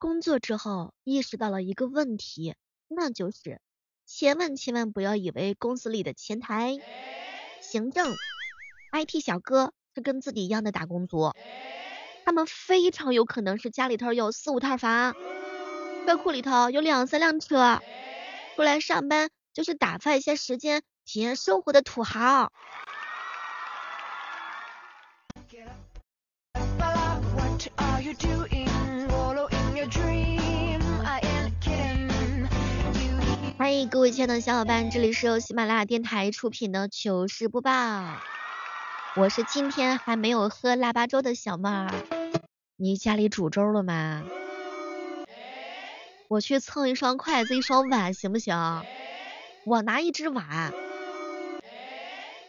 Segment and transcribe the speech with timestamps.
[0.00, 2.54] 工作之后意识到了一个问题，
[2.88, 3.60] 那就是
[4.06, 6.78] 千万千万不要以为公司里的前台、
[7.60, 8.16] 行政、
[8.92, 11.34] IT 小哥是跟自己一样的打工族，
[12.24, 15.14] 他们非常有可能是家里头有四五套房，
[16.06, 17.78] 车库里头有两三辆车，
[18.56, 22.50] 出来上班就是打发一些时间、体验生活的土豪。
[33.70, 37.70] 欢迎各位亲爱的小伙伴，这里是由喜马拉雅电台出品的糗事播报，
[39.14, 41.94] 我是今天还没有喝腊八粥的小妹儿。
[42.74, 44.24] 你家里煮粥了吗？
[46.26, 48.82] 我去蹭一双筷子，一双碗行不行？
[49.64, 50.74] 我拿一只碗。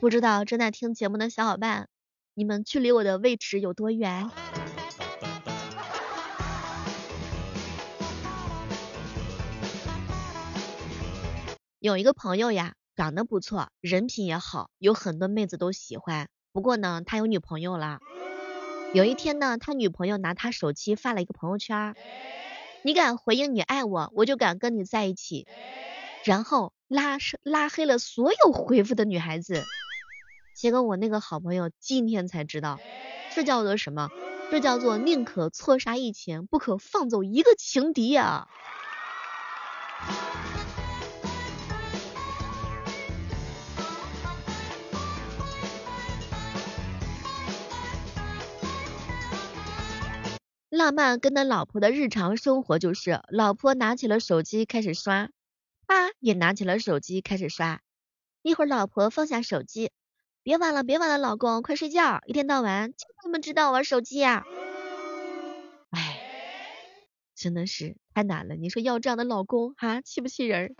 [0.00, 1.88] 不知道正在听节目的小伙伴，
[2.34, 4.28] 你们距离我的位置有多远？
[11.84, 16.30] 有一个朋友呀，长得不错，人品也好，有很多妹子都喜欢。
[16.50, 17.98] 不过呢，他有女朋友了。
[18.94, 21.94] 有一天呢，他女朋友拿他手机发了一个朋友圈，
[22.84, 25.46] 你敢回应你爱我，我就敢跟你在一起。
[26.24, 29.62] 然后拉拉黑了所有回复的女孩子。
[30.56, 32.80] 结果我那个好朋友今天才知道，
[33.34, 34.08] 这叫做什么？
[34.50, 38.48] 这叫做宁可错杀一千，不可放走一个情敌啊。
[50.74, 55.30] 浪漫跟他老婆的日常生活就是，老婆拿起了手机开始刷，
[55.86, 57.80] 他也拿起了手机开始刷。
[58.42, 59.92] 一会儿老婆放下手机，
[60.42, 64.44] 别玩了，别玩了，老公快睡觉，一天到晚就这么知道玩手机呀。
[65.90, 66.20] 哎，
[67.36, 70.74] 真的是太难了，你说要这样的老公哈，气不气人？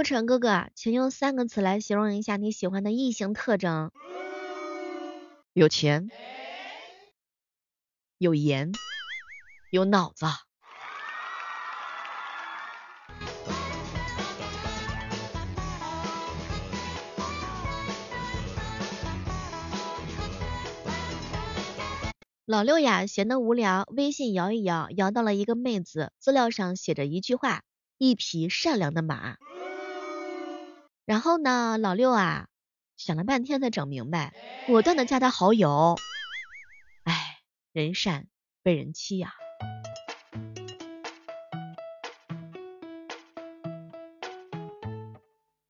[0.00, 3.90] 沐晨哥哥，请用三个词来形容一下你喜欢的异性特征。
[5.52, 6.08] 有钱，
[8.16, 8.72] 有颜，
[9.70, 10.24] 有脑子。
[22.46, 27.64] 老六呀，闲得无聊，微信摇一摇，摇到了一个妹子，资料上写着一句话：
[27.98, 29.36] 一匹善良的马。
[31.10, 32.46] 然后呢，老六啊，
[32.96, 34.32] 想了半天才整明白，
[34.68, 35.96] 果断的加他好友。
[37.02, 37.40] 哎，
[37.72, 38.28] 人善
[38.62, 39.32] 被人欺呀。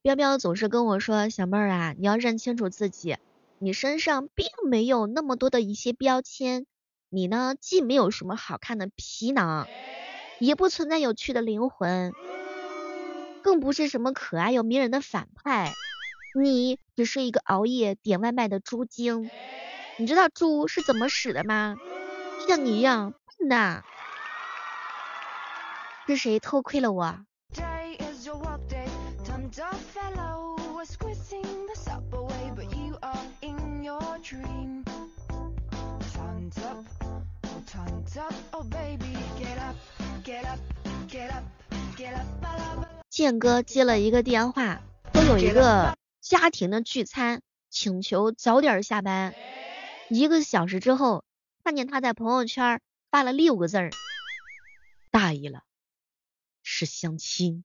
[0.03, 3.17] 彪彪总是跟我说，小妹儿啊，你要认清楚自己，
[3.57, 6.67] 你身上并没有那么多的一些标签，
[7.09, 9.67] 你呢，既没有什么好看的皮囊，
[10.37, 12.13] 也不存在有趣的灵魂。
[13.43, 15.73] 更不是什么可爱又迷人的反派，
[16.35, 19.29] 你只是一个熬夜点外卖的猪精。
[19.97, 21.75] 你知道猪是怎么死的吗？
[22.47, 23.83] 像你一样笨的。
[26.07, 27.15] 是谁偷窥了我？
[43.21, 44.81] 建哥接了一个电话，
[45.13, 49.35] 说有一个家庭的聚餐，请求早点下班。
[50.09, 51.23] 一个小时之后，
[51.63, 53.91] 看见他在朋友圈发了六个字儿，
[55.11, 55.61] 大意了，
[56.63, 57.63] 是相亲。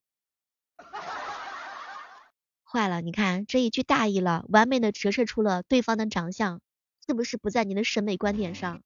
[2.63, 6.61] 坏了，你看这一句大意了，完美的折射出了对方的长相，
[7.07, 8.83] 是不是不在你的审美观点上？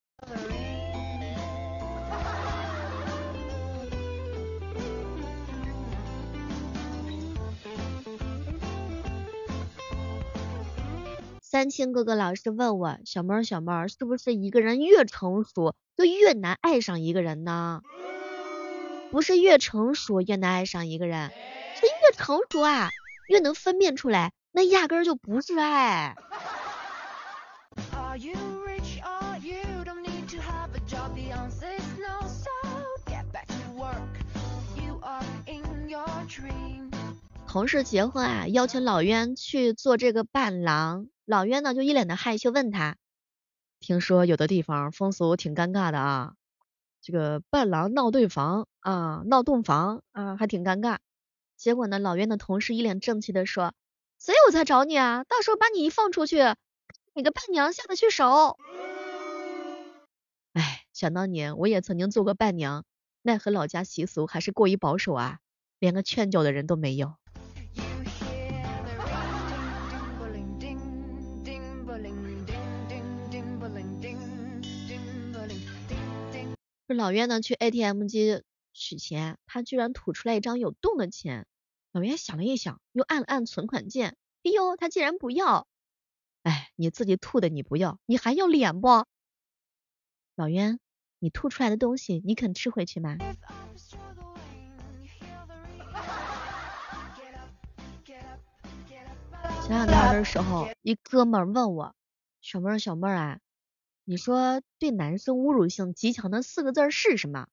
[11.50, 17.82] 三清哥哥老是问我，小猫儿小猫儿，是不是一个人越成熟就越难爱上一个人呢？
[19.10, 21.32] 不是越成熟越难爱上一个人，
[21.74, 22.90] 是越成熟啊
[23.26, 26.14] 越能分辨出来，那压根儿就不是爱。
[37.48, 41.08] 同事结婚啊，邀请老冤去做这个伴郎。
[41.30, 42.96] 老冤呢就一脸的害羞，问他，
[43.78, 46.34] 听说有的地方风俗挺尴尬的啊，
[47.00, 50.98] 这个伴郎闹对房啊，闹洞房啊，还挺尴尬。
[51.56, 53.72] 结果呢，老冤的同事一脸正气的说，
[54.18, 56.38] 所以我才找你啊，到时候把你一放出去，
[57.14, 58.58] 你个伴娘下得去手。
[60.54, 62.84] 哎，想当年我也曾经做过伴娘，
[63.22, 65.38] 奈何老家习俗还是过于保守啊，
[65.78, 67.19] 连个劝酒的人都没有。
[76.94, 78.42] 老岳呢去 ATM 机
[78.72, 81.46] 取钱，他居然吐出来一张有洞的钱。
[81.92, 85.66] 老岳想了一想，又按了按存款键，哎呦，他竟然不要！
[86.42, 89.04] 哎，你自己吐的你不要，你还要脸不？
[90.36, 90.78] 老渊，
[91.18, 93.16] 你吐出来的东西，你肯吃回去吗？
[99.66, 101.94] 前两天的时候，一哥们问我，
[102.40, 103.38] 小妹儿小妹儿啊，
[104.04, 107.46] 你说对男生侮辱性极强的四个字是什么？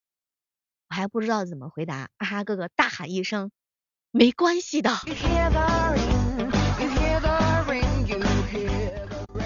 [0.89, 3.51] 我还不知道怎么回答，啊哈哥哥大喊一声，
[4.11, 4.91] 没关系的。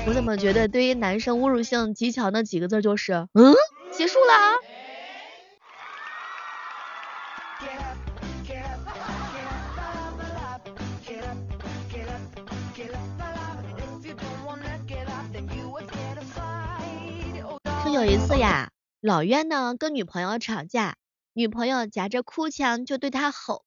[0.07, 3.53] 我怎么觉得对于男生侮辱性极强的几个字就是，嗯，
[3.91, 4.70] 结束了。
[17.91, 18.71] 有一次呀，
[19.01, 20.95] 老冤呢跟女朋友吵架，
[21.33, 23.65] 女朋友夹着哭腔就对他吼：“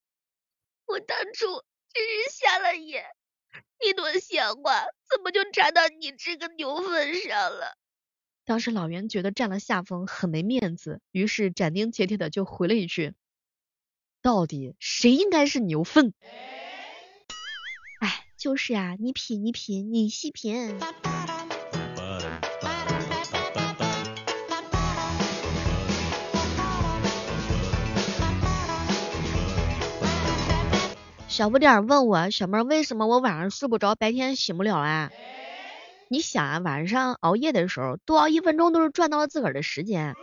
[0.88, 1.46] 我当初
[1.92, 3.04] 真是瞎了眼。”
[3.84, 7.76] 一朵鲜花怎么就插到你这个牛粪上了？
[8.46, 13.12] 当时老袁觉得占了下风，很没面子，于是斩钉截铁的就回了一句
[14.22, 16.14] ：“到底谁应该是牛粪？”
[18.00, 20.80] 哎，就是呀，你品，你品，你细品。
[31.34, 35.10] 小不点儿问我小妹儿为什么我晚上睡不着，白天醒不了啊？
[36.06, 40.14] 你想啊，晚上熬夜的时候多熬一分钟都是赚到了自个儿的时间，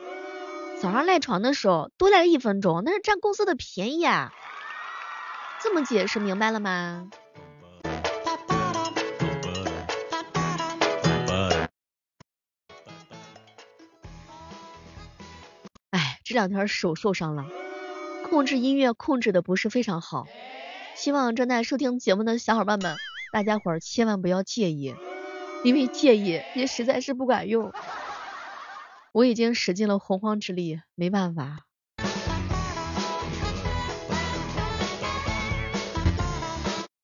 [0.82, 4.32] 早上赖床的时候多赖一分钟那是占公司的便宜啊。
[5.62, 7.10] 这么解释明白了吗？
[15.90, 17.48] 哎，这两天手受伤了，
[18.30, 20.26] 控制音乐控制的不是非常好。
[21.02, 22.96] 希望正在收听节目的小伙伴们，
[23.34, 24.94] 大家伙儿千万不要介意，
[25.64, 27.74] 因为介意也实在是不管用。
[29.12, 31.62] 我已经使尽了洪荒之力，没办法。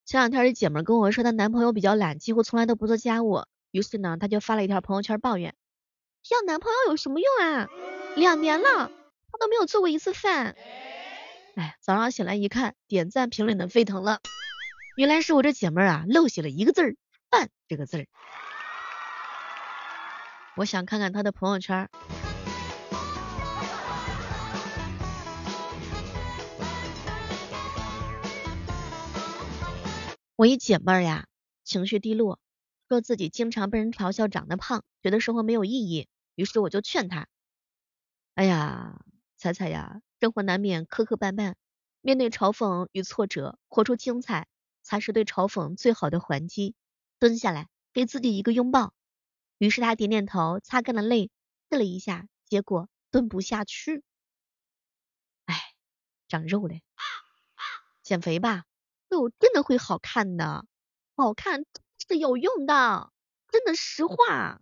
[0.05, 3.45] 前两天一姐们跟我说，她男朋友比较懒，几乎从来都不做家务。
[3.71, 5.55] 于是呢，她就发了一条朋友圈抱怨：
[6.29, 7.67] 要男朋友有什么用啊？
[8.15, 8.91] 两年了，
[9.31, 10.55] 他都没有做过一次饭。
[11.57, 14.19] 哎，早上醒来一看，点赞评论的沸腾了。
[14.95, 16.95] 原来是我这姐妹儿啊漏写了一个字儿
[17.31, 18.05] “饭”这个字儿。
[20.55, 21.89] 我想看看她的朋友圈。
[30.35, 31.25] 我一姐妹儿呀，
[31.63, 32.39] 情绪低落，
[32.87, 36.07] 说自己经常被人嘲笑长得胖，觉得生活没有意义。
[36.35, 37.27] 于是我就劝她
[38.35, 39.01] ：“哎呀，
[39.37, 41.53] 彩彩呀。”生活难免磕磕绊绊，
[42.01, 44.47] 面对嘲讽与挫折，活出精彩
[44.81, 46.73] 才是对嘲讽最好的还击。
[47.19, 48.93] 蹲下来，给自己一个拥抱。
[49.57, 51.29] 于是他点点头，擦干了泪，
[51.69, 54.03] 试了一下，结果蹲不下去。
[55.45, 55.55] 哎，
[56.27, 56.83] 长肉嘞，
[58.03, 58.65] 减肥吧，
[59.09, 60.65] 肉真的会好看的，
[61.15, 61.65] 好看
[62.07, 63.11] 是有用的，
[63.51, 64.61] 真的实话。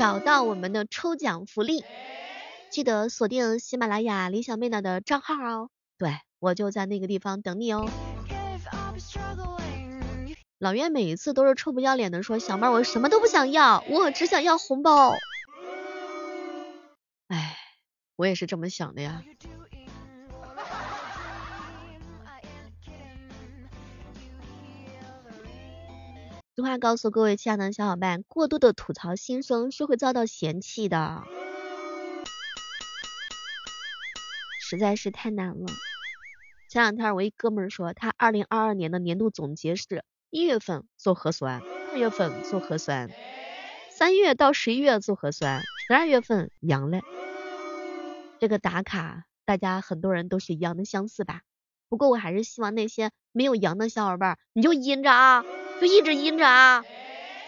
[0.00, 1.84] 找到我们的抽奖福利，
[2.70, 5.68] 记得锁定喜马拉雅李小妹娜的账号哦。
[5.98, 7.86] 对我就在那个地方等你哦。
[10.58, 15.12] 老岳每一次都是臭不要脸的说，小妹我什么都不想要，我只想要红包。
[17.28, 17.58] 哎，
[18.16, 19.22] 我也是这么想的呀。
[26.60, 31.22] 实话告诉各位亲爱的小伙伴，过度的吐槽心声是会遭到嫌弃的，
[34.60, 35.66] 实在是太难了。
[36.68, 41.62] 前两天我一哥们说，他二零二二年的年度总结是一月份做核酸，
[41.92, 43.10] 二月份做核酸，
[43.88, 47.00] 三月到十一月做核酸，十二月份阳了。
[48.38, 51.40] 这个打卡，大家很多人都是一样的相似吧？
[51.88, 55.42] 不过我还是希望那些没有阳的小伙伴，你就阴着啊，
[55.80, 56.84] 就一直阴着啊，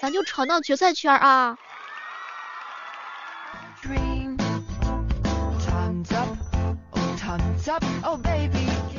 [0.00, 1.58] 咱就闯到决赛圈啊！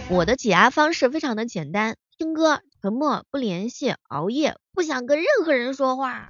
[0.07, 6.29] 我的解压方式非常的简单，听歌、沉默、不联系、熬夜，不想跟任何人说话。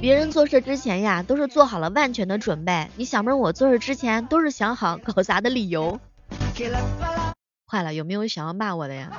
[0.00, 2.88] 别人做事之前呀，都是做好了万全的准备。
[2.96, 6.00] 你小妹我做事之前都是想好搞砸的理由。
[7.66, 9.10] 坏了，有没有想要骂我的呀？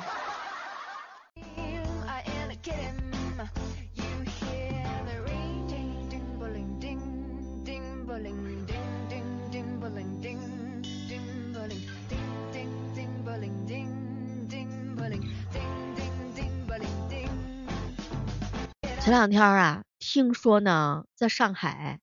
[19.02, 22.00] 前两天啊，听说呢，在上海，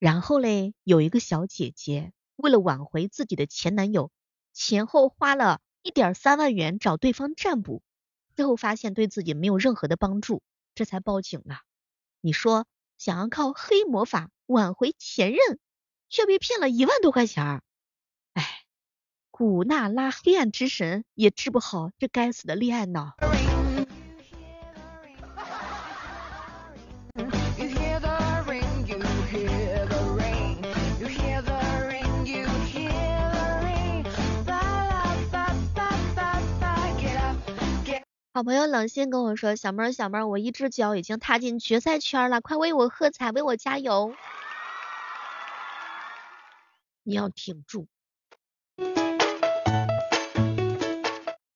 [0.00, 4.10] 然后嘞，有一个小姐姐为了挽回自己的前男友，
[4.52, 7.82] 前后花了一点三万元找对方占卜，
[8.34, 10.42] 最后发现对自己没有任何的帮助，
[10.74, 11.60] 这才报警了。
[12.20, 12.66] 你说，
[12.98, 15.58] 想要靠黑魔法挽回前任，
[16.08, 17.62] 却被骗了一万多块钱儿，
[18.34, 18.64] 哎，
[19.30, 23.14] 古娜拉黑暗之神也治不好这该死的恋爱脑。
[38.34, 44.14] 好朋友冷心跟我说：“小妹儿，小妹儿，我一只脚已经踏进决赛圈了，快为我喝彩，为我加油！
[47.02, 47.88] 你要挺住。”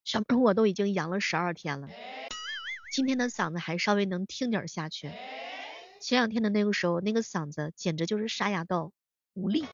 [0.04, 1.88] 小妹儿，我都已经阳了十二天了，
[2.92, 5.10] 今天的嗓子还稍微能听点下去。
[6.02, 8.92] 前两天的那个时候，那个嗓子简直就是沙哑到
[9.32, 9.64] 无力。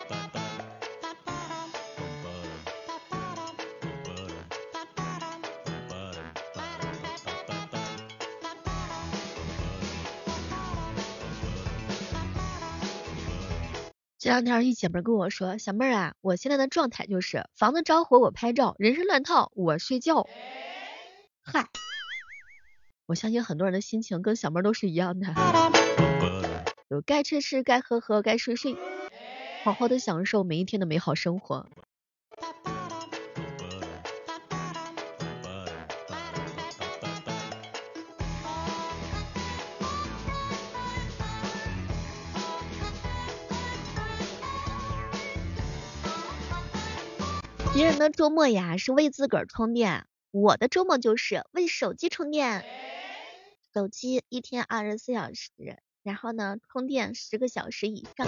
[14.22, 20.28] 前两天一姐妹跟我说，小妹儿啊，我现在的状态就是房子着火我拍照，人生乱套我睡觉。
[21.42, 21.66] 嗨，
[23.06, 25.34] 我相信很多人的心情跟小妹儿都是一样的，
[26.88, 28.76] 有该吃吃，该喝喝，该睡睡，
[29.64, 31.66] 好好的享受每一天的美好生活。
[47.74, 52.66] 别人的周末呀是为自个儿充电，我的周末就是为手机充电。
[53.72, 58.26] 手机一天二十四小时，然后呢充电十个小时以上。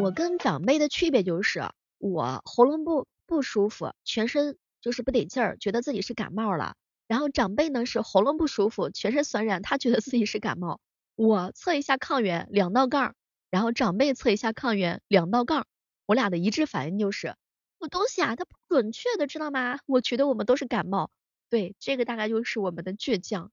[0.00, 1.64] 我跟长辈的区别就是，
[1.98, 4.56] 我喉咙不不舒服，全身。
[4.82, 6.74] 就是不得劲儿，觉得自己是感冒了。
[7.08, 10.80] 然后长辈呢是喉咙不舒服，全身酸软，他觉得自己是感冒。
[11.14, 13.14] 我测一下抗原两道杠，
[13.50, 15.66] 然后长辈测一下抗原两道杠，
[16.06, 17.36] 我俩的一致反应就是，
[17.78, 19.78] 我东西啊它不准确的，知道吗？
[19.86, 21.10] 我觉得我们都是感冒。
[21.50, 23.52] 对，这个大概就是我们的倔强。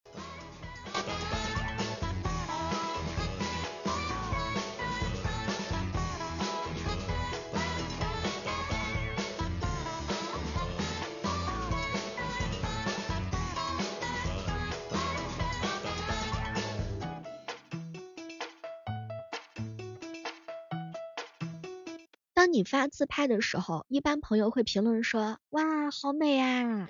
[22.39, 26.87] 当你发自拍的时候，一般朋友会评论说，哇，好美啊。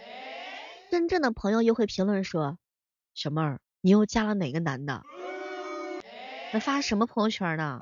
[0.92, 2.60] 真正的朋友又会评论说，
[3.16, 5.02] 小妹儿，你又加了哪个男的？
[6.54, 7.82] 那发什么朋友圈呢？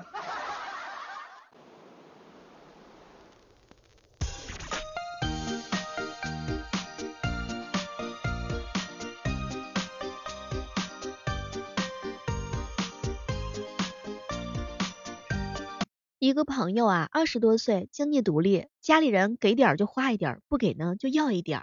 [16.20, 21.62] 一个朋友啊，二十多岁，经济独立，家里人给点就花一点，不给呢就要一点。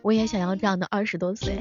[0.00, 1.60] 我也想要这样的二十多岁。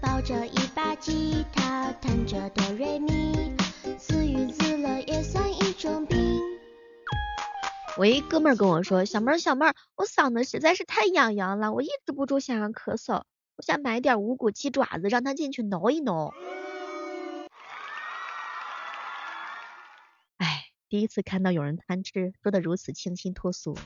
[0.00, 3.54] 抱着一把吉他，弹着哆瑞咪
[3.96, 6.18] 自娱自乐也算一种病。
[7.96, 13.22] 我一哥们儿跟我说，小妹儿小妹儿，我嗓子实在是太痒痒了，我抑制不住想要咳嗽，
[13.56, 16.32] 我想买点无骨鸡爪子让他进去挠一挠。
[20.38, 23.76] 哎，第一次看到有人贪吃说的如此清新脱俗。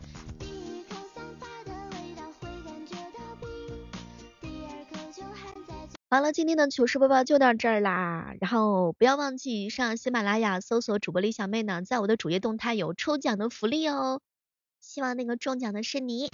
[6.09, 8.33] 好了，今天的糗事播报就到这儿啦。
[8.41, 14.21] 然后不要忘记上喜马拉雅搜索主播李小妹呢，在我的主页动态有抽奖的福利哦。
[14.81, 16.31] 希望那个中奖的是你。